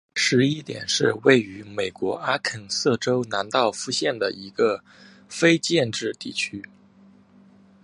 [0.15, 4.83] 十一点是位于美国阿肯色州兰道夫县的一个
[5.29, 6.63] 非建制地区。